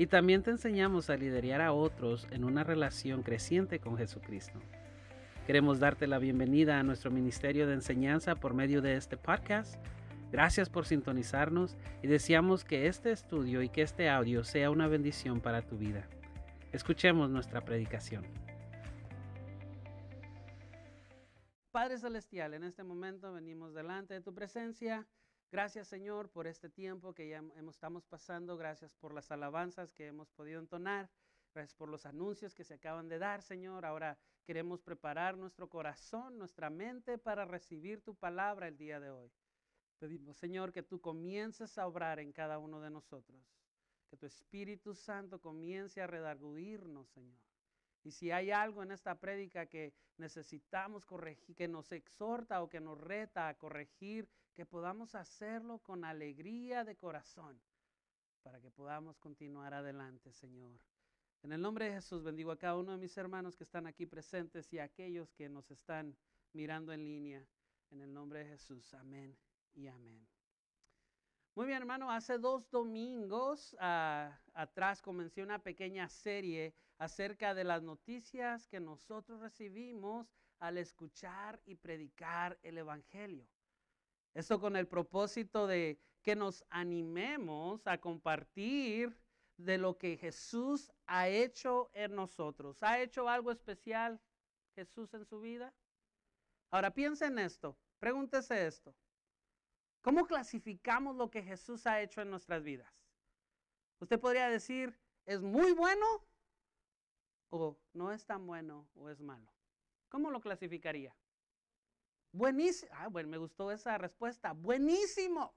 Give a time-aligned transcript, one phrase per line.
[0.00, 4.58] y también te enseñamos a liderar a otros en una relación creciente con Jesucristo.
[5.46, 9.74] Queremos darte la bienvenida a nuestro ministerio de enseñanza por medio de este podcast.
[10.32, 15.42] Gracias por sintonizarnos y deseamos que este estudio y que este audio sea una bendición
[15.42, 16.08] para tu vida.
[16.72, 18.24] Escuchemos nuestra predicación.
[21.72, 25.06] Padre Celestial, en este momento venimos delante de tu presencia
[25.52, 28.56] Gracias Señor por este tiempo que ya estamos pasando.
[28.56, 31.10] Gracias por las alabanzas que hemos podido entonar.
[31.52, 33.84] Gracias por los anuncios que se acaban de dar, Señor.
[33.84, 39.32] Ahora queremos preparar nuestro corazón, nuestra mente para recibir tu palabra el día de hoy.
[39.98, 43.42] Pedimos, Señor, que tú comiences a obrar en cada uno de nosotros.
[44.08, 47.40] Que tu Espíritu Santo comience a redarguirnos, Señor.
[48.04, 52.80] Y si hay algo en esta prédica que necesitamos corregir, que nos exhorta o que
[52.80, 54.28] nos reta a corregir,
[54.60, 57.58] que podamos hacerlo con alegría de corazón
[58.42, 60.78] para que podamos continuar adelante, Señor.
[61.42, 64.04] En el nombre de Jesús bendigo a cada uno de mis hermanos que están aquí
[64.04, 66.14] presentes y a aquellos que nos están
[66.52, 67.42] mirando en línea.
[67.90, 69.34] En el nombre de Jesús, amén
[69.72, 70.28] y amén.
[71.54, 77.82] Muy bien, hermano, hace dos domingos ah, atrás comencé una pequeña serie acerca de las
[77.82, 83.48] noticias que nosotros recibimos al escuchar y predicar el Evangelio.
[84.34, 89.16] Esto con el propósito de que nos animemos a compartir
[89.56, 92.82] de lo que Jesús ha hecho en nosotros.
[92.82, 94.20] ¿Ha hecho algo especial
[94.74, 95.74] Jesús en su vida?
[96.70, 98.94] Ahora piensa en esto, pregúntese esto.
[100.02, 102.90] ¿Cómo clasificamos lo que Jesús ha hecho en nuestras vidas?
[103.98, 106.06] Usted podría decir, ¿es muy bueno
[107.50, 109.52] o no es tan bueno o es malo?
[110.08, 111.14] ¿Cómo lo clasificaría?
[112.32, 112.92] Buenísimo.
[112.94, 114.52] Ah, bueno, me gustó esa respuesta.
[114.52, 115.54] Buenísimo.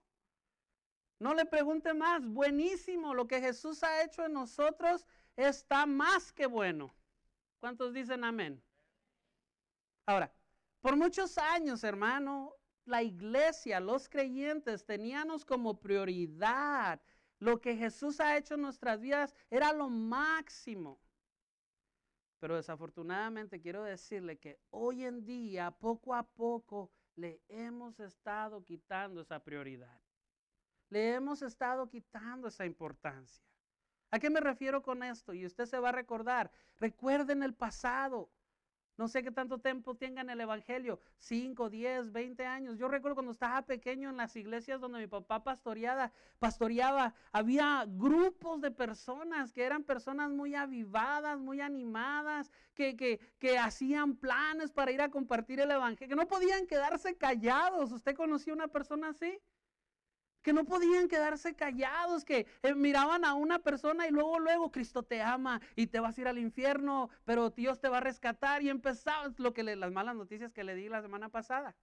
[1.19, 2.25] No le pregunte más.
[2.25, 3.13] Buenísimo.
[3.13, 6.93] Lo que Jesús ha hecho en nosotros está más que bueno.
[7.59, 8.61] ¿Cuántos dicen amén?
[10.05, 10.33] Ahora,
[10.81, 17.01] por muchos años, hermano, la iglesia, los creyentes, teníamos como prioridad
[17.39, 20.99] lo que Jesús ha hecho en nuestras vidas, era lo máximo.
[22.43, 29.21] Pero desafortunadamente quiero decirle que hoy en día, poco a poco, le hemos estado quitando
[29.21, 30.01] esa prioridad.
[30.89, 33.45] Le hemos estado quitando esa importancia.
[34.11, 35.33] ¿A qué me refiero con esto?
[35.33, 36.51] Y usted se va a recordar.
[36.81, 38.29] Recuerden el pasado.
[38.95, 42.77] No sé qué tanto tiempo tengan el Evangelio, 5, 10, 20 años.
[42.77, 48.61] Yo recuerdo cuando estaba pequeño en las iglesias donde mi papá pastoreaba, pastoreaba, había grupos
[48.61, 54.91] de personas que eran personas muy avivadas, muy animadas, que, que, que hacían planes para
[54.91, 57.91] ir a compartir el Evangelio, que no podían quedarse callados.
[57.91, 59.39] ¿Usted conocía una persona así?
[60.43, 65.01] Que no podían quedarse callados, que eh, miraban a una persona y luego, luego, Cristo
[65.03, 68.61] te ama y te vas a ir al infierno, pero Dios te va a rescatar.
[68.61, 71.75] Y empezaban lo que las malas noticias que le di la semana pasada.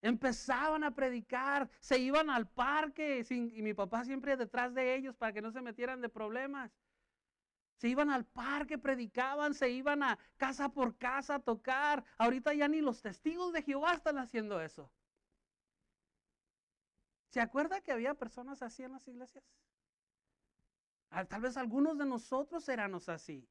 [0.00, 5.32] Empezaban a predicar, se iban al parque y mi papá siempre detrás de ellos para
[5.32, 6.70] que no se metieran de problemas.
[7.78, 12.04] Se iban al parque, predicaban, se iban a casa por casa a tocar.
[12.18, 14.90] Ahorita ya ni los testigos de Jehová están haciendo eso.
[17.28, 19.44] ¿Se acuerda que había personas así en las iglesias?
[21.10, 23.48] Ah, tal vez algunos de nosotros éramos así,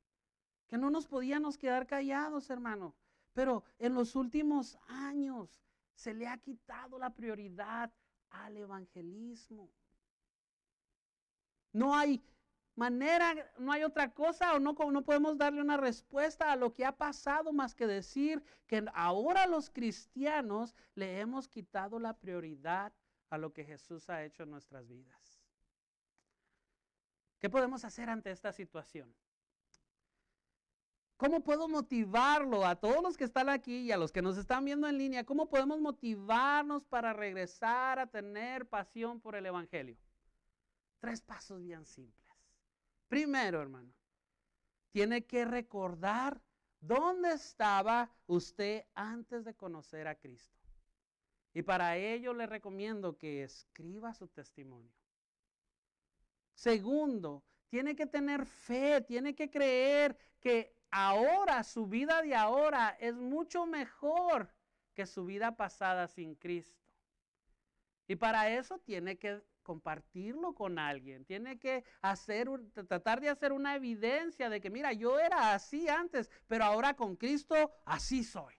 [0.67, 2.95] que no nos podíamos quedar callados, hermano.
[3.33, 5.61] Pero en los últimos años
[5.93, 7.91] se le ha quitado la prioridad
[8.29, 9.69] al evangelismo.
[11.71, 12.23] No hay
[12.75, 16.85] manera, no hay otra cosa o no, no podemos darle una respuesta a lo que
[16.85, 22.93] ha pasado más que decir que ahora los cristianos le hemos quitado la prioridad
[23.29, 25.41] a lo que Jesús ha hecho en nuestras vidas.
[27.39, 29.13] ¿Qué podemos hacer ante esta situación?
[31.17, 34.63] ¿Cómo puedo motivarlo a todos los que están aquí y a los que nos están
[34.65, 35.23] viendo en línea?
[35.23, 39.97] ¿Cómo podemos motivarnos para regresar a tener pasión por el Evangelio?
[40.99, 42.31] Tres pasos bien simples.
[43.07, 43.91] Primero, hermano,
[44.91, 46.39] tiene que recordar
[46.79, 50.56] dónde estaba usted antes de conocer a Cristo.
[51.57, 54.93] Y para ello le recomiendo que escriba su testimonio.
[56.53, 63.15] Segundo, tiene que tener fe, tiene que creer que ahora, su vida de ahora es
[63.15, 64.53] mucho mejor
[64.93, 66.85] que su vida pasada sin Cristo.
[68.07, 72.49] Y para eso tiene que compartirlo con alguien, tiene que hacer,
[72.87, 77.15] tratar de hacer una evidencia de que, mira, yo era así antes, pero ahora con
[77.15, 78.56] Cristo así soy.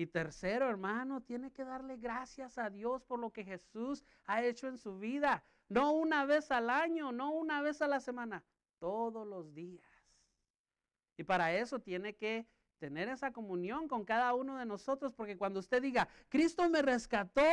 [0.00, 4.66] Y tercero, hermano, tiene que darle gracias a Dios por lo que Jesús ha hecho
[4.66, 5.44] en su vida.
[5.68, 8.42] No una vez al año, no una vez a la semana,
[8.78, 9.84] todos los días.
[11.18, 12.46] Y para eso tiene que
[12.78, 17.44] tener esa comunión con cada uno de nosotros, porque cuando usted diga, Cristo me rescató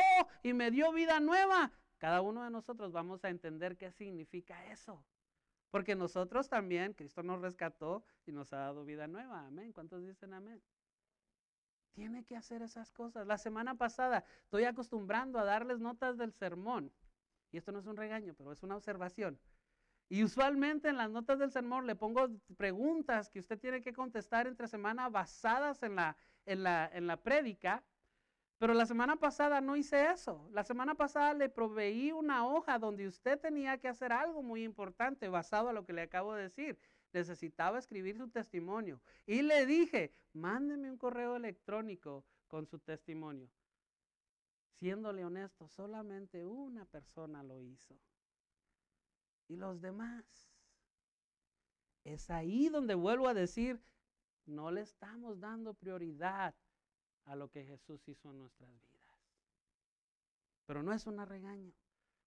[0.41, 5.03] y me dio vida nueva, cada uno de nosotros vamos a entender qué significa eso.
[5.69, 9.47] Porque nosotros también, Cristo nos rescató y nos ha dado vida nueva.
[9.47, 9.73] Amén.
[9.73, 10.63] ¿Cuántos dicen amén?
[11.97, 13.25] Tiene que hacer esas cosas.
[13.25, 16.93] La semana pasada estoy acostumbrando a darles notas del sermón.
[17.51, 19.39] Y esto no es un regaño, pero es una observación.
[20.07, 24.45] Y usualmente en las notas del sermón le pongo preguntas que usted tiene que contestar
[24.45, 26.15] entre semana basadas en la,
[26.45, 27.83] en la, en la prédica.
[28.59, 30.47] Pero la semana pasada no hice eso.
[30.51, 35.29] La semana pasada le proveí una hoja donde usted tenía que hacer algo muy importante
[35.29, 36.77] basado a lo que le acabo de decir.
[37.17, 39.01] Necesitaba escribir su testimonio.
[39.25, 43.49] Y le dije, mándeme un correo electrónico con su testimonio.
[44.75, 47.97] Siéndole honesto, solamente una persona lo hizo
[49.47, 50.25] y los demás.
[52.03, 53.81] Es ahí donde vuelvo a decir,
[54.45, 56.53] no le estamos dando prioridad
[57.25, 59.19] a lo que Jesús hizo en nuestras vidas.
[60.67, 61.73] Pero no es una regaño.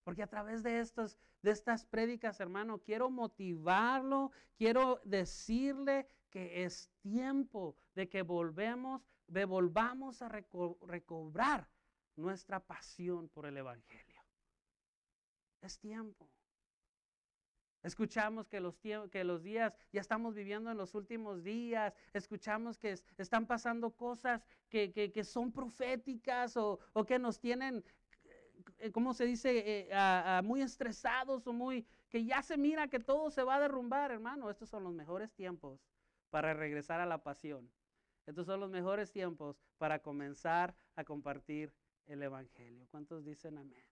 [0.05, 6.91] Porque a través de, estos, de estas prédicas, hermano, quiero motivarlo, quiero decirle que es
[7.01, 11.69] tiempo de que volvemos, de volvamos a recobrar
[12.17, 14.23] nuestra pasión por el Evangelio.
[15.61, 16.29] Es tiempo.
[17.83, 18.77] Escuchamos que los,
[19.11, 24.43] que los días, ya estamos viviendo en los últimos días, escuchamos que están pasando cosas
[24.69, 27.83] que, son proféticas o, que nos tienen,
[28.93, 33.43] ¿cómo se dice?, eh, muy estresados o muy, que ya se mira que todo se
[33.43, 34.51] va a derrumbar, hermano.
[34.51, 35.81] Estos son los mejores tiempos
[36.31, 37.71] para regresar a la pasión.
[38.27, 41.73] Estos son los mejores tiempos para comenzar a compartir
[42.07, 42.87] el Evangelio.
[42.91, 43.85] ¿Cuántos dicen amén?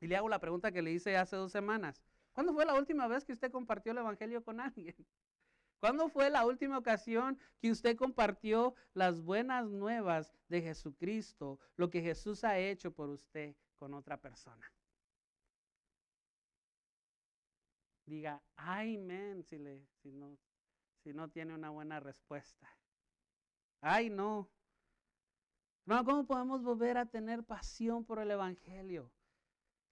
[0.00, 2.02] Y le hago la pregunta que le hice hace dos semanas.
[2.32, 4.94] ¿Cuándo fue la última vez que usted compartió el Evangelio con alguien?
[5.84, 12.00] ¿Cuándo fue la última ocasión que usted compartió las buenas nuevas de Jesucristo, lo que
[12.00, 14.72] Jesús ha hecho por usted con otra persona?
[18.06, 18.42] Diga,
[19.42, 20.38] si, no,
[21.02, 22.66] si no tiene una buena respuesta.
[23.82, 24.48] Ay, no.
[25.84, 29.12] No, ¿cómo podemos volver a tener pasión por el Evangelio?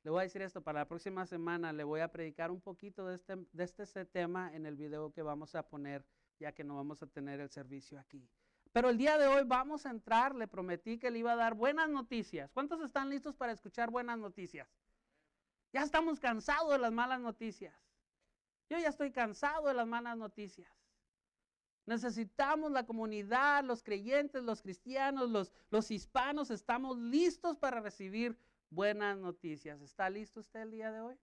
[0.05, 3.07] Le voy a decir esto, para la próxima semana le voy a predicar un poquito
[3.07, 6.05] de este, de este tema en el video que vamos a poner,
[6.41, 8.29] ya que no vamos a tener el servicio aquí.
[8.73, 11.55] Pero el día de hoy vamos a entrar, le prometí que le iba a dar
[11.55, 12.51] buenas noticias.
[12.51, 14.67] ¿Cuántos están listos para escuchar buenas noticias?
[15.73, 17.75] Ya estamos cansados de las malas noticias.
[18.69, 20.69] Yo ya estoy cansado de las malas noticias.
[21.87, 28.39] Necesitamos la comunidad, los creyentes, los cristianos, los, los hispanos, estamos listos para recibir
[28.73, 29.81] buenas noticias.
[29.81, 31.19] ¿Está listo usted el día de hoy?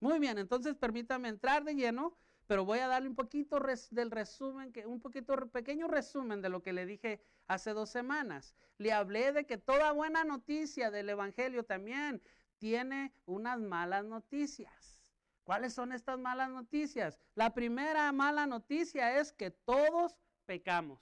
[0.00, 2.16] Muy bien, entonces permítame entrar de lleno,
[2.46, 3.58] pero voy a darle un poquito
[3.90, 8.54] del resumen, un poquito pequeño resumen de lo que le dije hace dos semanas.
[8.78, 12.20] Le hablé de que toda buena noticia del Evangelio también
[12.58, 15.00] tiene unas malas noticias.
[15.44, 17.18] ¿Cuáles son estas malas noticias?
[17.34, 21.00] La primera mala noticia es que todos pecamos.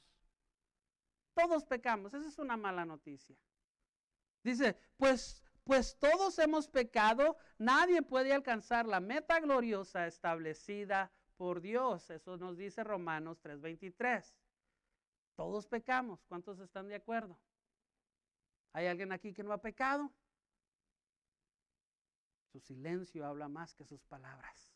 [1.34, 3.36] Todos pecamos, esa es una mala noticia.
[4.42, 12.10] Dice, pues, pues todos hemos pecado, nadie puede alcanzar la meta gloriosa establecida por Dios.
[12.10, 14.36] Eso nos dice Romanos 3:23.
[15.36, 16.24] Todos pecamos.
[16.26, 17.38] ¿Cuántos están de acuerdo?
[18.72, 20.12] ¿Hay alguien aquí que no ha pecado?
[22.52, 24.74] Su silencio habla más que sus palabras.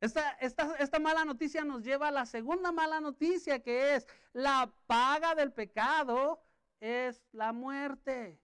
[0.00, 4.70] Esta, esta, esta, mala noticia nos lleva a la segunda mala noticia que es la
[4.86, 6.45] paga del pecado
[6.80, 8.40] es la muerte.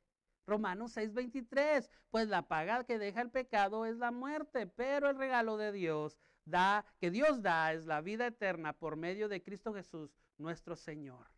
[0.47, 5.57] Romanos 6:23, pues la paga que deja el pecado es la muerte, pero el regalo
[5.57, 10.17] de Dios da que Dios da es la vida eterna por medio de Cristo Jesús,
[10.39, 11.29] nuestro Señor.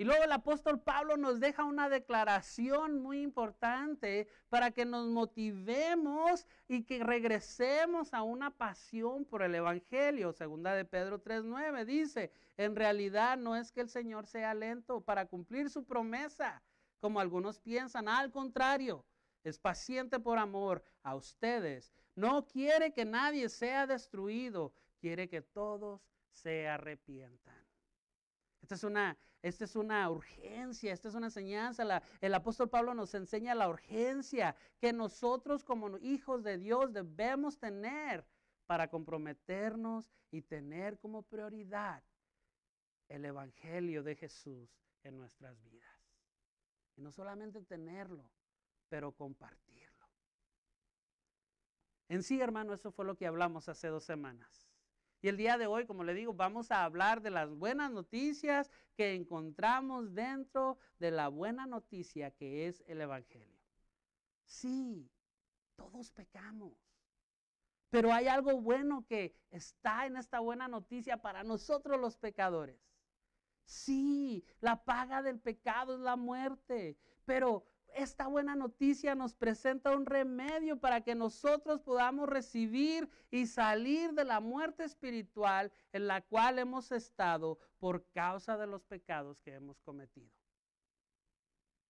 [0.00, 6.46] Y luego el apóstol Pablo nos deja una declaración muy importante para que nos motivemos
[6.68, 10.32] y que regresemos a una pasión por el Evangelio.
[10.32, 15.26] Segunda de Pedro 3.9 dice, en realidad no es que el Señor sea lento para
[15.26, 16.62] cumplir su promesa,
[17.00, 19.04] como algunos piensan, al contrario,
[19.42, 21.92] es paciente por amor a ustedes.
[22.14, 26.00] No quiere que nadie sea destruido, quiere que todos
[26.30, 27.67] se arrepientan.
[28.60, 32.02] Esta es una, esta es una urgencia, esta es una enseñanza.
[32.20, 38.24] el apóstol Pablo nos enseña la urgencia que nosotros como hijos de Dios debemos tener
[38.66, 42.02] para comprometernos y tener como prioridad
[43.08, 44.68] el Evangelio de Jesús
[45.02, 45.88] en nuestras vidas.
[46.96, 48.30] Y no solamente tenerlo,
[48.88, 50.06] pero compartirlo.
[52.08, 54.67] En sí, hermano, eso fue lo que hablamos hace dos semanas.
[55.20, 58.70] Y el día de hoy, como le digo, vamos a hablar de las buenas noticias
[58.94, 63.58] que encontramos dentro de la buena noticia que es el Evangelio.
[64.44, 65.10] Sí,
[65.76, 66.72] todos pecamos.
[67.90, 72.78] Pero hay algo bueno que está en esta buena noticia para nosotros los pecadores.
[73.64, 80.06] Sí, la paga del pecado es la muerte, pero esta buena noticia nos presenta un
[80.06, 86.58] remedio para que nosotros podamos recibir y salir de la muerte espiritual en la cual
[86.58, 90.30] hemos estado por causa de los pecados que hemos cometido.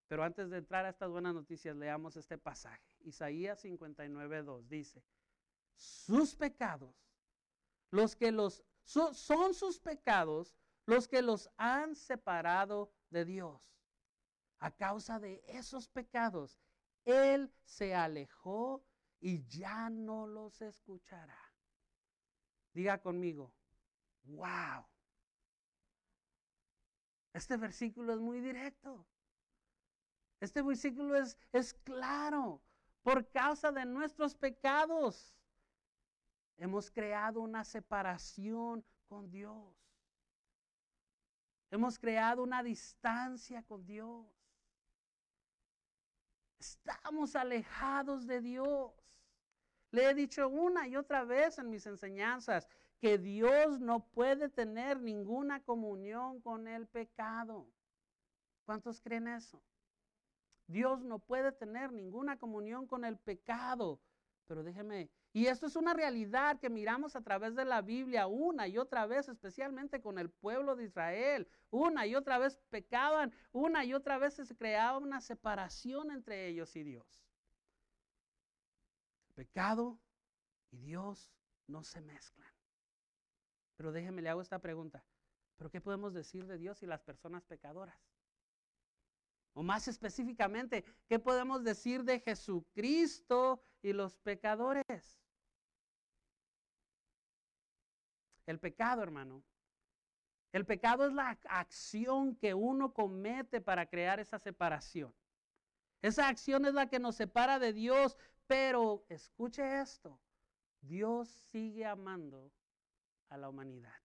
[0.07, 2.83] Pero antes de entrar a estas buenas noticias, leamos este pasaje.
[3.01, 5.05] Isaías 59.2 dice,
[5.77, 6.95] sus pecados,
[7.91, 10.55] los que los, son sus pecados
[10.89, 13.61] los que los han separado de Dios
[14.59, 16.59] a causa de esos pecados,
[17.05, 18.85] Él se alejó
[19.21, 21.39] y ya no los escuchará.
[22.73, 23.53] Diga conmigo,
[24.25, 24.87] wow.
[27.33, 29.07] Este versículo es muy directo.
[30.41, 32.63] Este versículo es, es claro.
[33.03, 35.35] Por causa de nuestros pecados,
[36.57, 39.77] hemos creado una separación con Dios.
[41.71, 44.38] Hemos creado una distancia con Dios.
[46.59, 48.93] Estamos alejados de Dios.
[49.91, 52.69] Le he dicho una y otra vez en mis enseñanzas
[53.01, 57.67] que Dios no puede tener ninguna comunión con el pecado.
[58.65, 59.63] ¿Cuántos creen eso?
[60.67, 64.01] Dios no puede tener ninguna comunión con el pecado.
[64.47, 68.67] Pero déjeme y esto es una realidad que miramos a través de la Biblia una
[68.67, 71.47] y otra vez, especialmente con el pueblo de Israel.
[71.71, 76.75] Una y otra vez pecaban, una y otra vez se creaba una separación entre ellos
[76.75, 77.23] y Dios.
[79.37, 80.01] pecado
[80.73, 81.31] y Dios
[81.69, 82.53] no se mezclan.
[83.77, 85.05] Pero déjeme, le hago esta pregunta.
[85.57, 87.97] ¿Pero qué podemos decir de Dios y las personas pecadoras?
[89.55, 95.28] O más específicamente, ¿qué podemos decir de Jesucristo y los pecadores?
[98.49, 99.45] El pecado, hermano.
[100.53, 105.15] El pecado es la acción que uno comete para crear esa separación.
[106.01, 110.19] Esa acción es la que nos separa de Dios, pero escuche esto,
[110.81, 112.51] Dios sigue amando
[113.29, 114.01] a la humanidad.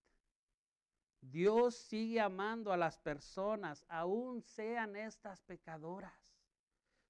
[1.22, 6.33] Dios sigue amando a las personas, aún sean estas pecadoras.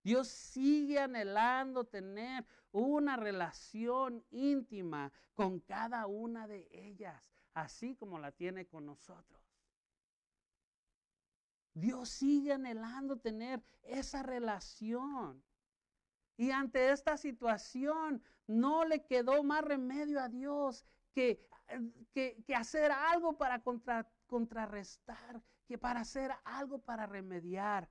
[0.03, 8.31] Dios sigue anhelando tener una relación íntima con cada una de ellas, así como la
[8.31, 9.41] tiene con nosotros.
[11.73, 15.43] Dios sigue anhelando tener esa relación.
[16.35, 21.47] Y ante esta situación no le quedó más remedio a Dios que,
[22.11, 23.63] que, hacer algo para
[24.27, 27.89] contrarrestar, que para hacer algo para remediar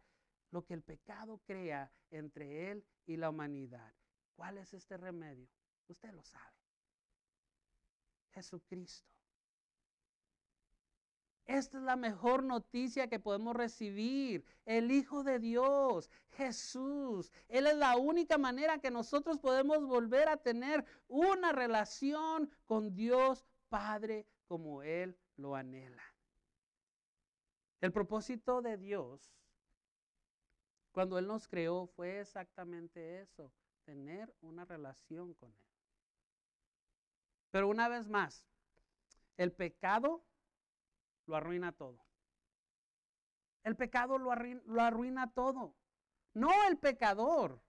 [0.51, 3.93] lo que el pecado crea entre él y la humanidad.
[4.37, 5.49] ¿Cuál es este remedio?
[5.89, 6.57] Usted lo sabe.
[8.31, 9.13] Jesucristo.
[11.45, 14.45] Esta es la mejor noticia que podemos recibir.
[14.65, 17.33] El Hijo de Dios, Jesús.
[17.49, 23.45] Él es la única manera que nosotros podemos volver a tener una relación con Dios
[23.69, 26.03] Padre como Él lo anhela.
[27.81, 29.33] El propósito de Dios
[30.93, 33.53] cuando Él nos creó fue exactamente eso,
[33.85, 35.73] tener una relación con Él.
[37.51, 38.47] Pero una vez más,
[39.37, 40.23] el pecado
[41.27, 41.99] lo arruina todo.
[43.65, 45.75] El pecado lo arruina, lo arruina todo.
[46.35, 47.61] No el pecador,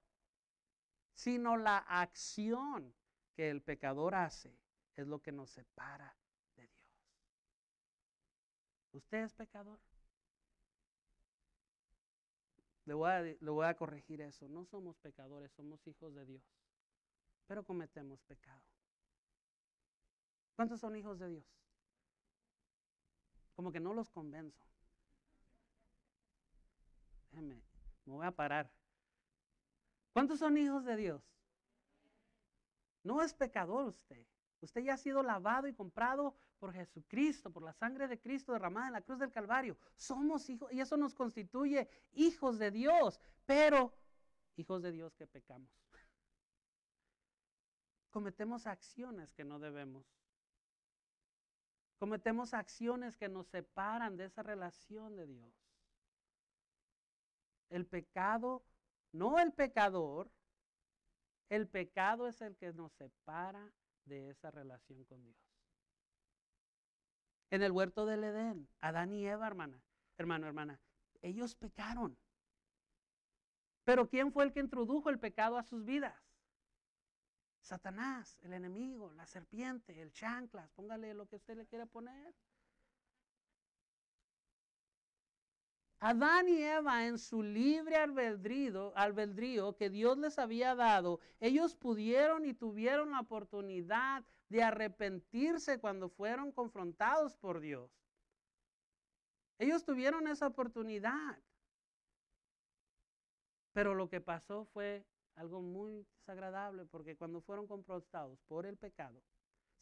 [1.13, 2.93] sino la acción
[3.33, 4.57] que el pecador hace
[4.95, 6.15] es lo que nos separa
[6.55, 6.87] de Dios.
[8.93, 9.79] ¿Usted es pecador?
[12.85, 14.47] Le voy, a, voy a corregir eso.
[14.49, 16.43] No somos pecadores, somos hijos de Dios.
[17.47, 18.61] Pero cometemos pecado.
[20.55, 21.45] ¿Cuántos son hijos de Dios?
[23.55, 24.65] Como que no los convenzo.
[27.31, 27.61] Déjeme,
[28.05, 28.69] me voy a parar.
[30.11, 31.23] ¿Cuántos son hijos de Dios?
[33.03, 34.25] No es pecador usted.
[34.63, 38.87] Usted ya ha sido lavado y comprado por Jesucristo, por la sangre de Cristo derramada
[38.87, 39.77] en la cruz del Calvario.
[39.97, 43.93] Somos hijos y eso nos constituye hijos de Dios, pero
[44.55, 45.69] hijos de Dios que pecamos.
[48.09, 50.05] Cometemos acciones que no debemos.
[51.97, 55.53] Cometemos acciones que nos separan de esa relación de Dios.
[57.69, 58.63] El pecado,
[59.11, 60.31] no el pecador,
[61.49, 63.69] el pecado es el que nos separa
[64.05, 65.37] de esa relación con Dios.
[67.49, 69.81] En el huerto del Edén, Adán y Eva, hermana,
[70.17, 70.79] hermano, hermana,
[71.21, 72.17] ellos pecaron.
[73.83, 76.15] Pero ¿quién fue el que introdujo el pecado a sus vidas?
[77.61, 82.33] Satanás, el enemigo, la serpiente, el chanclas, póngale lo que usted le quiera poner.
[86.05, 92.45] Adán y Eva en su libre albedrío, albedrío que Dios les había dado, ellos pudieron
[92.45, 97.89] y tuvieron la oportunidad de arrepentirse cuando fueron confrontados por Dios.
[99.59, 101.39] Ellos tuvieron esa oportunidad.
[103.71, 105.05] Pero lo que pasó fue
[105.35, 109.23] algo muy desagradable porque cuando fueron confrontados por el pecado,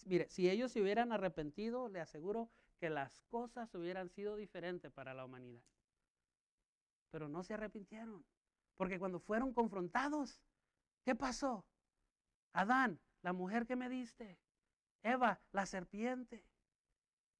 [0.05, 5.15] mire, si ellos se hubieran arrepentido, le aseguro que las cosas hubieran sido diferentes para
[5.15, 5.63] la humanidad
[7.11, 8.25] pero no se arrepintieron.
[8.77, 10.41] Porque cuando fueron confrontados,
[11.03, 11.65] ¿qué pasó?
[12.53, 14.39] Adán, la mujer que me diste.
[15.03, 16.43] Eva, la serpiente.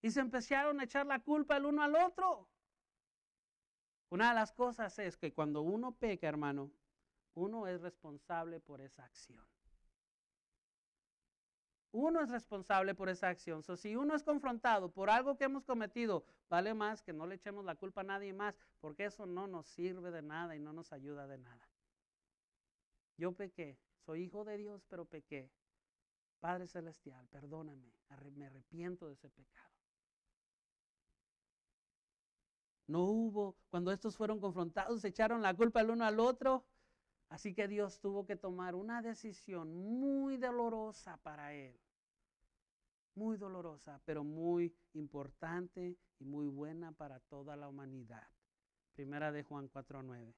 [0.01, 2.49] Y se empezaron a echar la culpa el uno al otro.
[4.09, 6.71] Una de las cosas es que cuando uno peca, hermano,
[7.33, 9.45] uno es responsable por esa acción.
[11.91, 13.63] Uno es responsable por esa acción.
[13.63, 17.36] So, si uno es confrontado por algo que hemos cometido, vale más que no le
[17.36, 20.71] echemos la culpa a nadie más, porque eso no nos sirve de nada y no
[20.71, 21.69] nos ayuda de nada.
[23.17, 25.51] Yo pequé, soy hijo de Dios, pero pequé.
[26.39, 27.93] Padre Celestial, perdóname,
[28.36, 29.69] me arrepiento de ese pecado.
[32.88, 36.65] No hubo, cuando estos fueron confrontados, se echaron la culpa el uno al otro.
[37.32, 41.80] Así que Dios tuvo que tomar una decisión muy dolorosa para él.
[43.15, 48.28] Muy dolorosa, pero muy importante y muy buena para toda la humanidad.
[48.91, 50.36] Primera de Juan 4.9.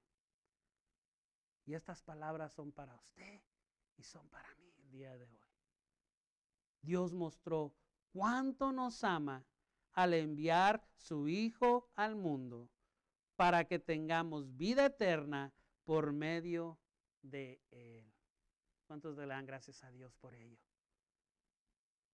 [1.66, 3.42] Y estas palabras son para usted
[3.98, 5.50] y son para mí el día de hoy.
[6.84, 7.74] Dios mostró
[8.12, 9.44] cuánto nos ama
[9.94, 12.70] al enviar su Hijo al mundo
[13.36, 15.52] para que tengamos vida eterna
[15.86, 16.78] por medio
[17.24, 18.14] de Él.
[18.86, 20.60] ¿Cuántos le dan gracias a Dios por ello?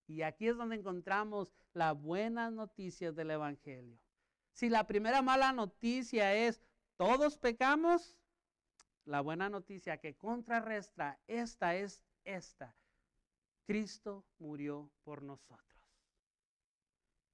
[0.07, 3.99] Y aquí es donde encontramos las buenas noticias del Evangelio.
[4.53, 6.61] Si la primera mala noticia es
[6.95, 8.17] todos pecamos,
[9.05, 12.75] la buena noticia que contrarresta esta es esta.
[13.65, 15.69] Cristo murió por nosotros.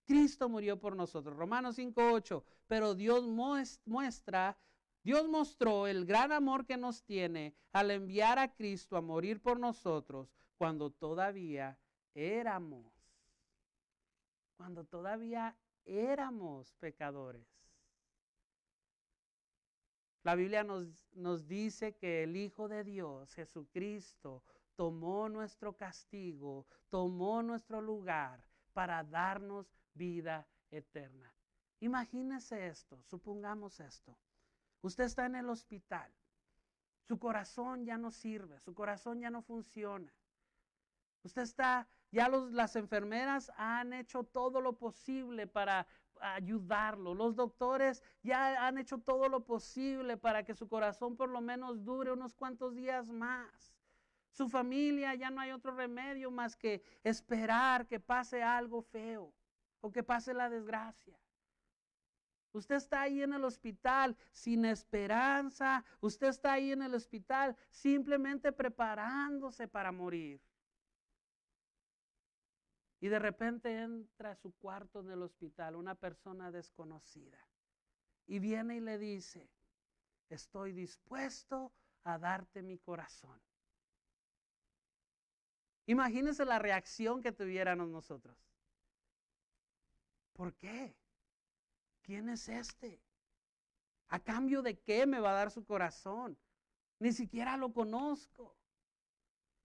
[0.05, 1.35] Cristo murió por nosotros.
[1.35, 2.43] Romanos 5.8.
[2.67, 3.25] Pero Dios
[3.85, 4.57] muestra
[5.05, 9.59] Dios mostró el gran amor que nos tiene al enviar a Cristo a morir por
[9.59, 11.77] nosotros cuando todavía
[12.15, 12.91] éramos,
[14.57, 17.45] cuando todavía éramos pecadores.
[20.23, 24.41] La Biblia nos, nos dice que el Hijo de Dios, Jesucristo,
[24.75, 31.31] tomó nuestro castigo, tomó nuestro lugar para darnos vida eterna.
[31.79, 34.17] Imagínese esto, supongamos esto.
[34.85, 36.11] Usted está en el hospital.
[37.07, 40.13] Su corazón ya no sirve, su corazón ya no funciona.
[41.23, 45.87] Usted está, ya las enfermeras han hecho todo lo posible para
[46.19, 47.15] ayudarlo.
[47.15, 51.83] Los doctores ya han hecho todo lo posible para que su corazón por lo menos
[51.83, 53.73] dure unos cuantos días más.
[54.29, 59.33] Su familia ya no hay otro remedio más que esperar que pase algo feo
[59.81, 61.17] o que pase la desgracia.
[62.55, 65.83] Usted está ahí en el hospital sin esperanza.
[65.99, 70.41] Usted está ahí en el hospital simplemente preparándose para morir.
[73.01, 77.45] Y de repente entra a su cuarto en el hospital una persona desconocida.
[78.25, 79.49] Y viene y le dice,
[80.29, 81.73] estoy dispuesto
[82.05, 83.37] a darte mi corazón.
[85.87, 88.37] Imagínense la reacción que tuviéramos nosotros.
[90.31, 90.95] ¿Por qué?
[92.05, 93.01] ¿Quién es este?
[94.07, 96.37] ¿A cambio de qué me va a dar su corazón?
[96.99, 98.55] Ni siquiera lo conozco.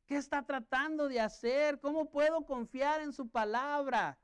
[0.07, 1.79] ¿Qué está tratando de hacer?
[1.79, 4.19] ¿Cómo puedo confiar en su palabra?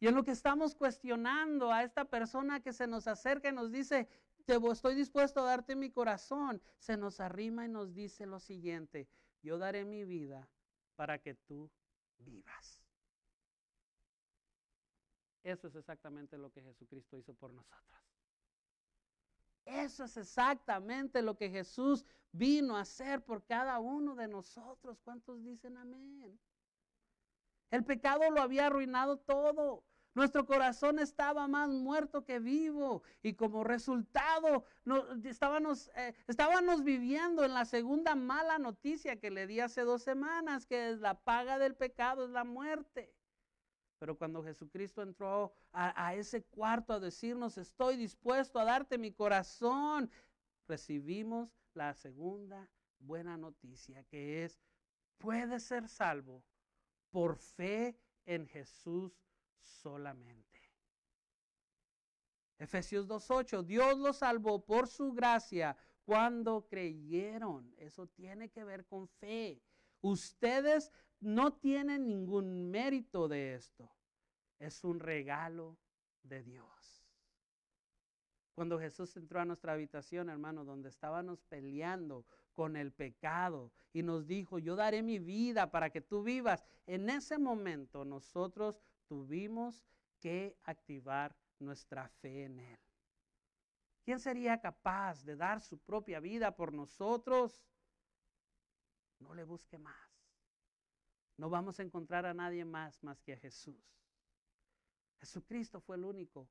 [0.00, 3.70] Y en lo que estamos cuestionando a esta persona que se nos acerca y nos
[3.70, 4.08] dice,
[4.44, 9.08] te estoy dispuesto a darte mi corazón, se nos arrima y nos dice lo siguiente,
[9.42, 10.50] yo daré mi vida
[10.96, 11.70] para que tú
[12.18, 12.73] vivas.
[15.44, 18.02] Eso es exactamente lo que Jesucristo hizo por nosotros.
[19.66, 24.98] Eso es exactamente lo que Jesús vino a hacer por cada uno de nosotros.
[25.04, 26.38] ¿Cuántos dicen amén?
[27.70, 29.84] El pecado lo había arruinado todo.
[30.14, 34.64] Nuestro corazón estaba más muerto que vivo y como resultado
[35.24, 40.66] estábamos, eh, estábamos viviendo en la segunda mala noticia que le di hace dos semanas,
[40.66, 43.12] que es la paga del pecado, es la muerte.
[43.98, 50.10] Pero cuando Jesucristo entró a, ese cuarto a decirnos, estoy dispuesto a darte mi corazón,
[50.66, 54.60] recibimos la segunda buena noticia, que es,
[55.18, 56.42] puedes ser salvo
[57.10, 59.12] por fe en Jesús
[59.60, 60.60] solamente.
[62.58, 67.74] Efesios 2.8, Dios los salvó por su gracia cuando creyeron.
[67.78, 69.62] Eso tiene que ver con fe.
[70.00, 70.92] Ustedes
[71.24, 73.90] no tienen ningún mérito de esto.
[74.58, 75.76] Es un regalo
[76.22, 77.04] de Dios.
[78.54, 84.26] Cuando Jesús entró a nuestra habitación, hermano, donde estábamos peleando con el pecado y nos
[84.26, 89.84] dijo, yo daré mi vida para que tú vivas, en ese momento nosotros tuvimos
[90.20, 92.78] que activar nuestra fe en Él.
[94.04, 97.64] ¿Quién sería capaz de dar su propia vida por nosotros?
[99.18, 100.13] No le busque más.
[101.36, 103.76] No vamos a encontrar a nadie más más que a Jesús.
[105.18, 106.48] Jesucristo fue el único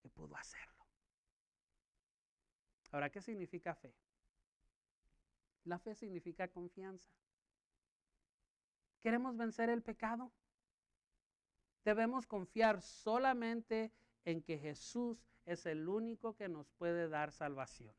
[0.00, 0.86] que pudo hacerlo.
[2.92, 3.94] Ahora, ¿qué significa fe?
[5.64, 7.12] La fe significa confianza.
[9.00, 10.32] ¿Queremos vencer el pecado?
[11.84, 13.92] Debemos confiar solamente
[14.24, 17.94] en que Jesús es el único que nos puede dar salvación.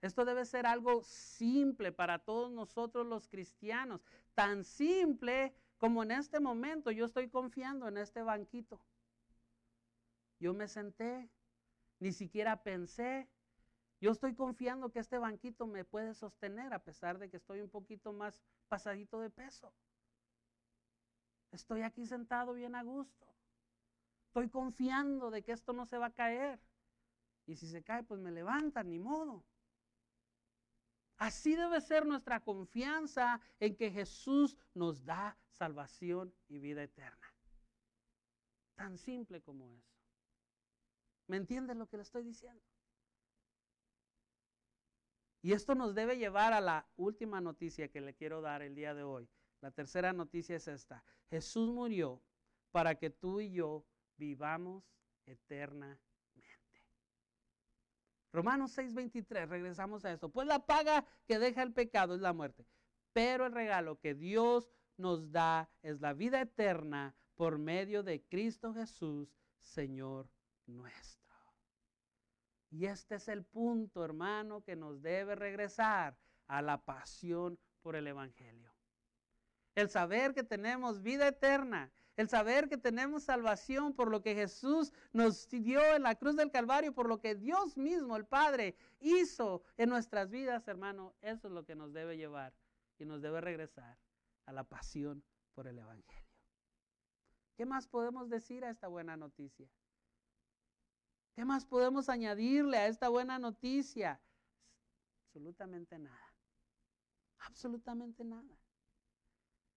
[0.00, 6.40] Esto debe ser algo simple para todos nosotros los cristianos, tan simple como en este
[6.40, 8.80] momento yo estoy confiando en este banquito.
[10.38, 11.28] Yo me senté,
[11.98, 13.28] ni siquiera pensé,
[14.00, 17.70] yo estoy confiando que este banquito me puede sostener a pesar de que estoy un
[17.70, 19.72] poquito más pasadito de peso.
[21.50, 23.26] Estoy aquí sentado bien a gusto.
[24.26, 26.60] Estoy confiando de que esto no se va a caer.
[27.46, 29.42] Y si se cae, pues me levantan, ni modo.
[31.18, 37.34] Así debe ser nuestra confianza en que Jesús nos da salvación y vida eterna.
[38.76, 39.98] Tan simple como eso.
[41.26, 42.62] ¿Me entiendes lo que le estoy diciendo?
[45.42, 48.94] Y esto nos debe llevar a la última noticia que le quiero dar el día
[48.94, 49.28] de hoy.
[49.60, 51.04] La tercera noticia es esta.
[51.30, 52.22] Jesús murió
[52.70, 53.84] para que tú y yo
[54.16, 54.84] vivamos
[55.26, 56.07] eternamente.
[58.32, 60.28] Romanos 6:23, regresamos a esto.
[60.30, 62.66] Pues la paga que deja el pecado es la muerte,
[63.12, 68.74] pero el regalo que Dios nos da es la vida eterna por medio de Cristo
[68.74, 70.28] Jesús, Señor
[70.66, 71.36] nuestro.
[72.70, 78.06] Y este es el punto, hermano, que nos debe regresar a la pasión por el
[78.06, 78.78] Evangelio
[79.78, 84.92] el saber que tenemos vida eterna, el saber que tenemos salvación por lo que Jesús
[85.12, 89.62] nos dio en la cruz del Calvario, por lo que Dios mismo, el Padre, hizo
[89.76, 92.52] en nuestras vidas, hermano, eso es lo que nos debe llevar
[92.98, 93.96] y nos debe regresar
[94.46, 95.22] a la pasión
[95.54, 96.28] por el Evangelio.
[97.56, 99.70] ¿Qué más podemos decir a esta buena noticia?
[101.36, 104.20] ¿Qué más podemos añadirle a esta buena noticia?
[105.26, 106.34] Absolutamente nada.
[107.38, 108.58] Absolutamente nada.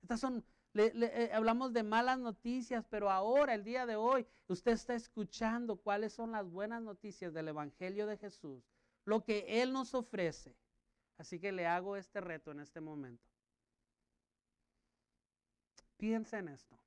[0.01, 4.95] Estas son, eh, hablamos de malas noticias, pero ahora, el día de hoy, usted está
[4.95, 8.63] escuchando cuáles son las buenas noticias del Evangelio de Jesús,
[9.05, 10.55] lo que Él nos ofrece.
[11.17, 13.29] Así que le hago este reto en este momento.
[15.97, 16.79] Piensa en esto.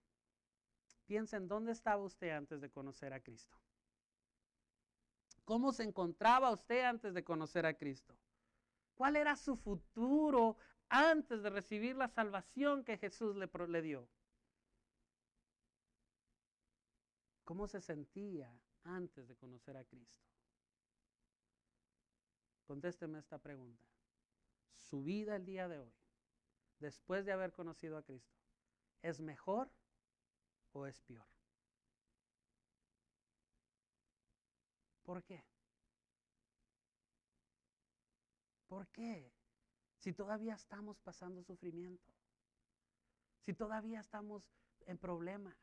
[1.06, 3.56] Piensa en dónde estaba usted antes de conocer a Cristo.
[5.44, 8.16] ¿Cómo se encontraba usted antes de conocer a Cristo?
[8.94, 10.56] ¿Cuál era su futuro
[10.88, 14.08] antes de recibir la salvación que Jesús le, dio?
[17.44, 18.50] ¿Cómo se sentía
[18.84, 20.28] antes de conocer a Cristo?
[22.66, 23.86] Contésteme esta pregunta.
[24.72, 25.92] ¿Su vida el día de hoy,
[26.78, 28.38] después de haber conocido a Cristo,
[29.02, 29.70] es mejor
[30.72, 31.26] o es peor?
[35.04, 35.44] ¿Por qué?
[38.66, 39.30] ¿Por qué?
[40.04, 42.12] Si todavía estamos pasando sufrimiento.
[43.40, 44.44] Si todavía estamos
[44.84, 45.56] en problemas.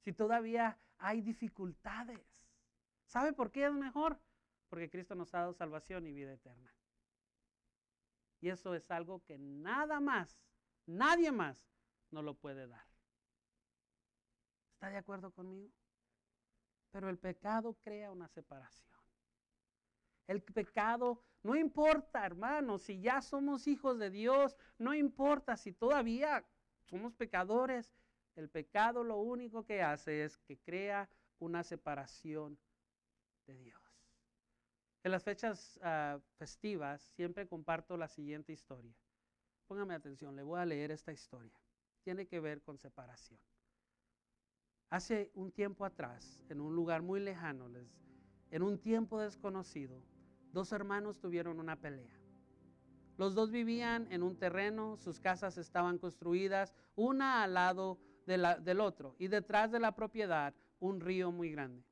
[0.00, 2.20] Si todavía hay dificultades.
[3.06, 4.20] ¿Sabe por qué es mejor?
[4.68, 6.74] Porque Cristo nos ha dado salvación y vida eterna.
[8.42, 10.38] Y eso es algo que nada más,
[10.84, 11.70] nadie más
[12.10, 12.86] no lo puede dar.
[14.74, 15.72] ¿Está de acuerdo conmigo?
[16.90, 18.99] Pero el pecado crea una separación.
[20.30, 26.46] El pecado, no importa, hermano, si ya somos hijos de Dios, no importa si todavía
[26.84, 27.92] somos pecadores,
[28.36, 32.56] el pecado lo único que hace es que crea una separación
[33.44, 33.82] de Dios.
[35.02, 38.94] En las fechas ah, festivas siempre comparto la siguiente historia.
[39.66, 41.60] Póngame atención, le voy a leer esta historia.
[42.04, 43.40] Tiene que ver con separación.
[44.90, 47.68] Hace un tiempo atrás, en un lugar muy lejano,
[48.52, 50.00] en un tiempo desconocido,
[50.52, 52.18] dos hermanos tuvieron una pelea.
[53.16, 59.14] Los dos vivían en un terreno, sus casas estaban construidas, una al lado del otro,
[59.18, 61.84] y detrás de la propiedad un río muy grande.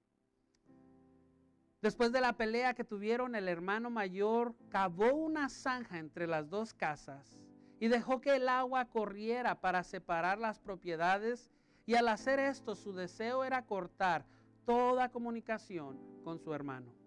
[1.83, 6.75] Después de la pelea que tuvieron, el hermano mayor cavó una zanja entre las dos
[6.75, 7.39] casas
[7.79, 11.51] y dejó que el agua corriera para separar las propiedades
[11.87, 14.27] y al hacer esto su deseo era cortar
[14.65, 16.98] toda comunicación con su hermano.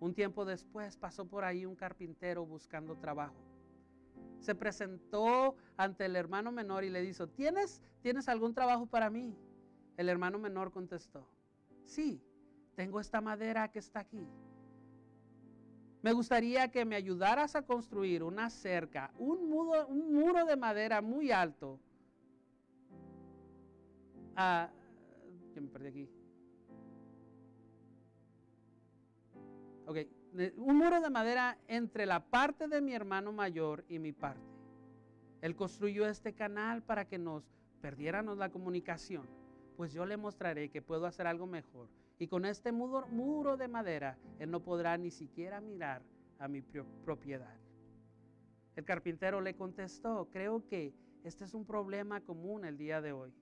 [0.00, 3.36] Un tiempo después pasó por ahí un carpintero buscando trabajo.
[4.40, 9.34] Se presentó ante el hermano menor y le dijo, ¿tienes, ¿tienes algún trabajo para mí?
[9.96, 11.26] El hermano menor contestó,
[11.84, 12.20] sí,
[12.74, 14.28] tengo esta madera que está aquí.
[16.02, 21.80] Me gustaría que me ayudaras a construir una cerca, un muro, de madera muy alto.
[24.36, 24.70] Ah,
[25.54, 26.15] me perdí aquí.
[29.86, 29.98] Ok,
[30.56, 34.40] un muro de madera entre la parte de mi hermano mayor y mi parte.
[35.40, 37.44] Él construyó este canal para que nos
[37.80, 39.28] perdiéramos la comunicación.
[39.76, 41.88] Pues yo le mostraré que puedo hacer algo mejor.
[42.18, 46.02] Y con este muro, muro de madera, él no podrá ni siquiera mirar
[46.38, 46.62] a mi
[47.04, 47.54] propiedad.
[48.74, 53.32] El carpintero le contestó, creo que este es un problema común el día de hoy.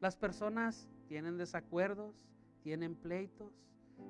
[0.00, 2.14] Las personas tienen desacuerdos,
[2.62, 3.52] tienen pleitos,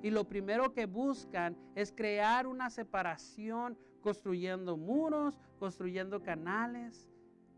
[0.01, 7.07] y lo primero que buscan es crear una separación construyendo muros, construyendo canales,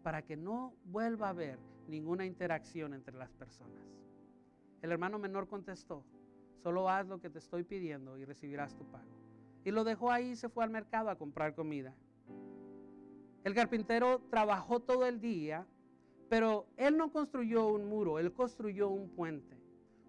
[0.02, 3.88] para que no vuelva a haber ninguna interacción entre las personas.
[4.82, 6.04] El hermano menor contestó,
[6.62, 9.12] solo haz lo que te estoy pidiendo y recibirás tu pago.
[9.63, 11.96] Y lo dejó ahí y se fue al mercado a comprar comida.
[13.46, 15.65] El carpintero trabajó todo el día,
[16.30, 19.62] pero él no construyó un muro, él construyó un puente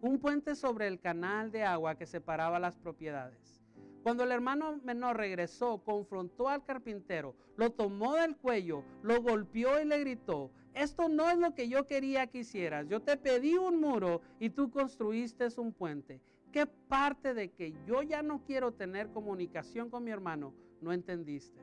[0.04, 3.62] un puente sobre el canal de agua que separaba las propiedades.
[4.02, 9.86] Cuando el hermano menor regresó, confrontó al carpintero, lo tomó del cuello, lo golpeó y
[9.86, 12.86] le gritó, esto no es lo que yo quería que hicieras.
[12.86, 16.20] Yo te pedí un muro y tú construiste un puente.
[16.52, 21.58] ¿Qué parte de que yo ya no quiero tener comunicación con mi hermano no entendiste?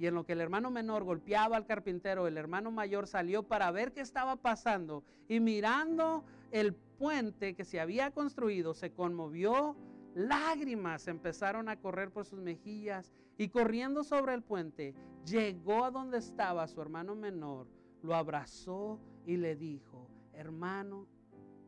[0.00, 3.70] Y en lo que el hermano menor golpeaba al carpintero, el hermano mayor salió para
[3.70, 9.76] ver qué estaba pasando y mirando el puente que se había construido, se conmovió,
[10.14, 14.94] lágrimas empezaron a correr por sus mejillas y corriendo sobre el puente,
[15.26, 17.68] llegó a donde estaba su hermano menor,
[18.00, 21.06] lo abrazó y le dijo, hermano,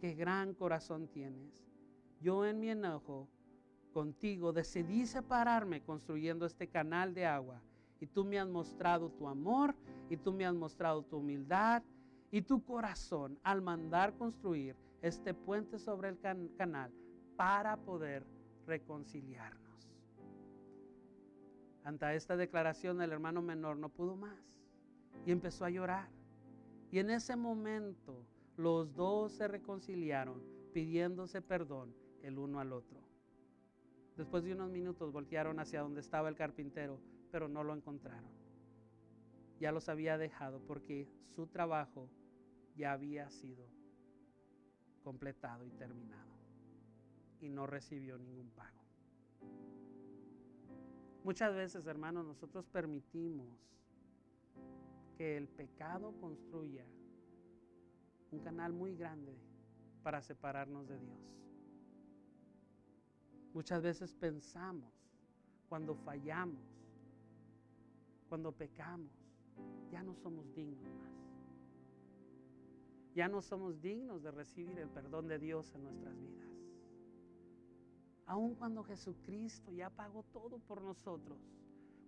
[0.00, 1.66] qué gran corazón tienes.
[2.18, 3.28] Yo en mi enojo
[3.92, 7.62] contigo decidí separarme construyendo este canal de agua
[8.02, 9.76] y tú me has mostrado tu amor
[10.10, 11.84] y tú me has mostrado tu humildad
[12.32, 16.18] y tu corazón al mandar construir este puente sobre el
[16.56, 16.90] canal
[17.36, 18.26] para poder
[18.66, 19.88] reconciliarnos.
[21.84, 24.36] Ante esta declaración el hermano menor no pudo más
[25.24, 26.08] y empezó a llorar.
[26.90, 32.98] Y en ese momento los dos se reconciliaron pidiéndose perdón el uno al otro.
[34.16, 36.98] Después de unos minutos voltearon hacia donde estaba el carpintero,
[37.32, 38.30] pero no lo encontraron.
[39.58, 42.08] Ya los había dejado porque su trabajo
[42.76, 43.66] ya había sido
[45.02, 46.30] completado y terminado
[47.40, 48.80] y no recibió ningún pago.
[51.24, 53.48] Muchas veces, hermanos, nosotros permitimos
[55.16, 56.84] que el pecado construya
[58.30, 59.36] un canal muy grande
[60.02, 61.20] para separarnos de Dios.
[63.54, 64.92] Muchas veces pensamos
[65.68, 66.81] cuando fallamos,
[68.32, 69.12] cuando pecamos,
[69.90, 71.12] ya no somos dignos más
[73.14, 76.48] ya no somos dignos de recibir el perdón de Dios en nuestras vidas.
[78.24, 81.38] Aun cuando Jesucristo ya pagó todo por nosotros,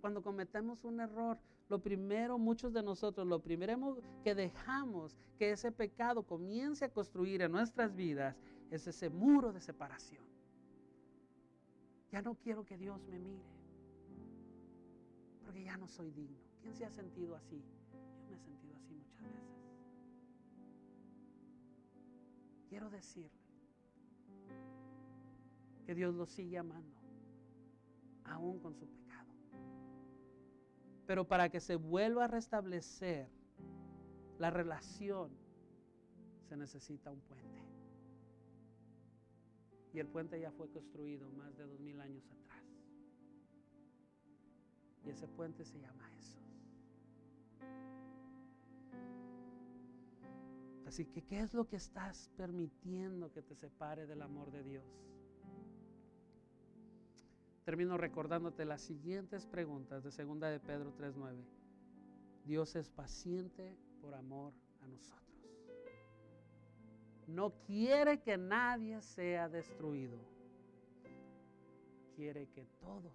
[0.01, 5.73] cuando cometemos un error, lo primero, muchos de nosotros, lo primero que dejamos que ese
[5.73, 8.35] pecado comience a construir en nuestras vidas
[8.71, 10.25] es ese muro de separación.
[12.11, 13.64] Ya no quiero que Dios me mire.
[15.45, 16.39] Porque ya no soy digno.
[16.61, 17.63] ¿Quién se ha sentido así?
[18.23, 19.55] Yo me he sentido así muchas veces.
[22.69, 23.31] Quiero decirle
[25.87, 26.97] que Dios lo sigue amando,
[28.25, 29.33] aún con su pecado.
[31.07, 33.29] Pero para que se vuelva a restablecer
[34.39, 35.31] la relación,
[36.49, 37.63] se necesita un puente.
[39.93, 42.65] Y el puente ya fue construido más de dos mil años atrás.
[45.07, 46.41] Y ese puente se llama Jesús.
[50.87, 54.85] Así que, ¿qué es lo que estás permitiendo que te separe del amor de Dios?
[57.65, 61.45] Termino recordándote las siguientes preguntas de 2 de Pedro 3:9.
[62.45, 65.25] Dios es paciente por amor a nosotros
[67.27, 70.19] no quiere que nadie sea destruido.
[72.17, 73.13] Quiere que todos,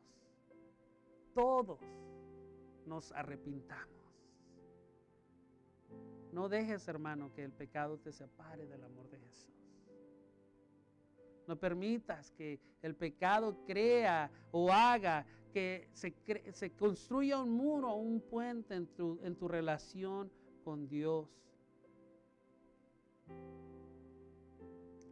[1.34, 1.80] todos
[2.86, 4.00] nos arrepintamos.
[6.32, 9.50] No dejes, hermano, que el pecado te separe del amor de Jesús.
[11.48, 16.14] No permitas que el pecado crea o haga que se,
[16.52, 20.32] se construya un muro o un puente en tu, en tu relación
[20.64, 21.28] con Dios.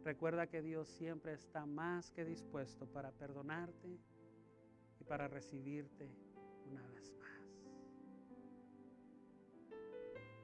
[0.04, 3.98] Recuerda que Dios siempre está más que dispuesto para perdonarte
[5.08, 6.10] para recibirte
[6.66, 7.28] una vez más.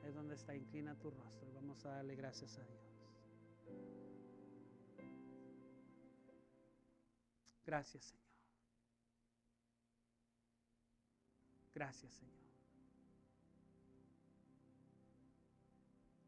[0.04, 1.52] Es donde está, inclina tu rostro.
[1.52, 2.80] Vamos a darle gracias a Dios.
[7.66, 8.24] Gracias, Señor.
[11.74, 12.34] Gracias, Señor.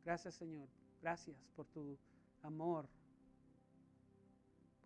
[0.04, 0.68] Gracias, Señor.
[1.00, 1.98] Gracias por tu
[2.42, 2.88] amor,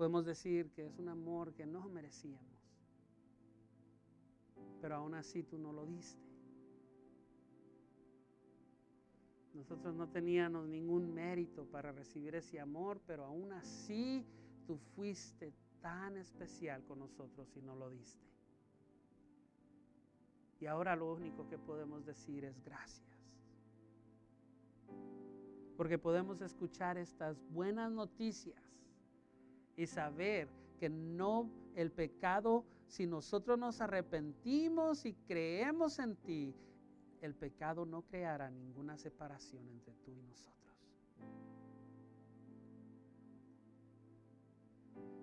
[0.01, 2.60] Podemos decir que es un amor que no merecíamos,
[4.81, 6.31] pero aún así tú no lo diste.
[9.55, 14.25] Nosotros no teníamos ningún mérito para recibir ese amor, pero aún así
[14.67, 18.31] tú fuiste tan especial con nosotros y no lo diste.
[20.61, 23.09] Y ahora lo único que podemos decir es gracias.
[25.77, 28.63] Porque podemos escuchar estas buenas noticias
[29.77, 36.53] y saber que no el pecado, si nosotros nos arrepentimos y creemos en ti,
[37.21, 40.77] el pecado no creará ninguna separación entre tú y nosotros.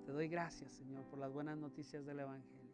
[0.05, 2.71] Te doy gracias, Señor, por las buenas noticias del Evangelio.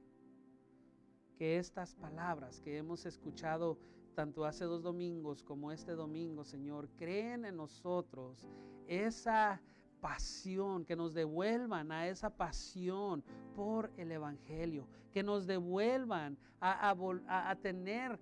[1.36, 3.80] Que estas palabras que hemos escuchado
[4.14, 8.48] tanto hace dos domingos como este domingo, Señor, creen en nosotros
[8.88, 9.60] esa
[10.04, 13.24] pasión, que nos devuelvan a esa pasión
[13.56, 18.20] por el Evangelio, que nos devuelvan a, tener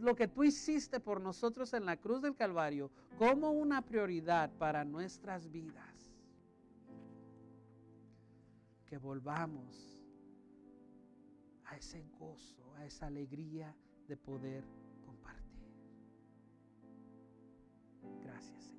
[0.00, 4.82] lo que tú hiciste por nosotros en la cruz del Calvario como una prioridad para
[4.82, 6.10] nuestras vidas.
[8.86, 10.06] Que volvamos
[11.66, 13.76] a ese gozo, a esa alegría
[14.08, 14.64] de poder
[15.04, 15.68] compartir.
[18.22, 18.73] Gracias.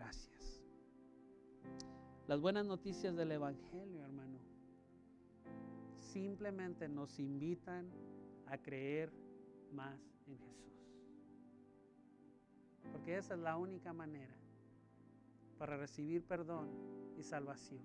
[0.00, 0.62] Gracias.
[2.26, 4.38] Las buenas noticias del Evangelio, hermano,
[5.98, 7.86] simplemente nos invitan
[8.46, 9.12] a creer
[9.74, 10.72] más en Jesús.
[12.90, 14.34] Porque esa es la única manera
[15.58, 16.70] para recibir perdón
[17.18, 17.82] y salvación.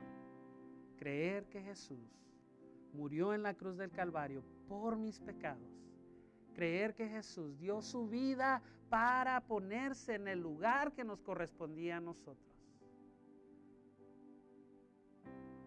[0.95, 1.99] Creer que Jesús
[2.93, 5.84] murió en la cruz del Calvario por mis pecados.
[6.55, 12.01] Creer que Jesús dio su vida para ponerse en el lugar que nos correspondía a
[12.01, 12.55] nosotros.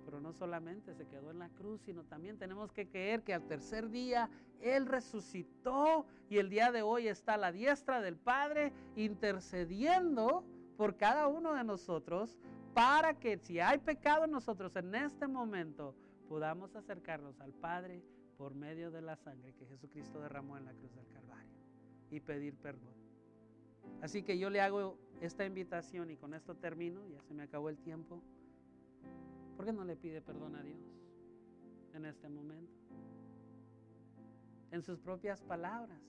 [0.07, 3.47] Pero no solamente se quedó en la cruz, sino también tenemos que creer que al
[3.47, 8.73] tercer día Él resucitó y el día de hoy está a la diestra del Padre
[8.97, 10.43] intercediendo
[10.79, 12.39] por cada uno de nosotros
[12.73, 15.95] para que si hay pecado en nosotros en este momento
[16.29, 18.03] podamos acercarnos al Padre
[18.39, 21.59] por medio de la sangre que Jesucristo derramó en la cruz del Calvario
[22.11, 22.95] y pedir perdón.
[24.01, 27.69] Así que yo le hago esta invitación y con esto termino, ya se me acabó
[27.69, 28.23] el tiempo.
[29.57, 30.79] ¿Por qué no le pide perdón a Dios
[31.95, 32.73] en este momento?
[34.71, 36.01] En sus propias palabras,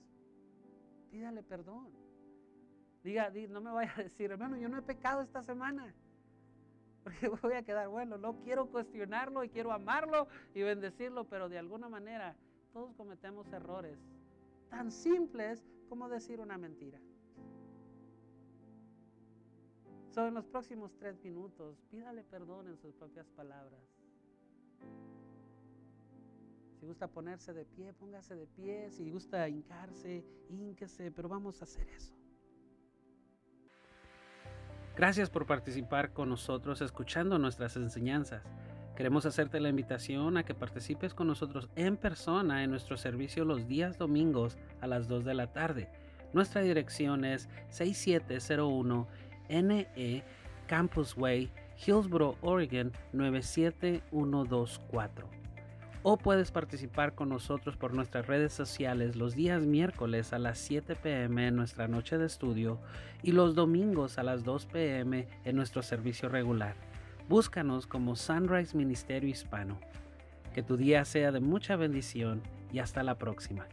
[1.10, 1.90] pídale perdón.
[3.04, 5.96] Diga, no me vaya a decir, hermano, yo no he pecado esta semana.
[7.42, 11.90] Voy a quedar bueno, no quiero cuestionarlo y quiero amarlo y bendecirlo, pero de alguna
[11.90, 12.36] manera
[12.74, 14.00] todos cometemos errores
[14.70, 17.00] tan simples como decir una mentira.
[20.12, 23.80] So, los próximos tres minutos, pídale perdón en sus propias palabras.
[26.80, 28.90] Si gusta ponerse de pie, póngase de pie.
[28.92, 32.19] Si gusta hincarse, hínquese, pero vamos a hacer eso.
[35.00, 38.44] Gracias por participar con nosotros escuchando nuestras enseñanzas.
[38.98, 43.66] Queremos hacerte la invitación a que participes con nosotros en persona en nuestro servicio los
[43.66, 45.88] días domingos a las 2 de la tarde.
[46.34, 49.08] Nuestra dirección es 6701
[49.48, 50.26] NE
[50.68, 55.39] Campus Way, Hillsboro, Oregon 97124.
[56.02, 60.96] O puedes participar con nosotros por nuestras redes sociales los días miércoles a las 7
[60.96, 62.80] pm en nuestra noche de estudio
[63.22, 66.76] y los domingos a las 2 pm en nuestro servicio regular.
[67.28, 69.78] Búscanos como Sunrise Ministerio Hispano.
[70.54, 72.42] Que tu día sea de mucha bendición
[72.72, 73.68] y hasta la próxima.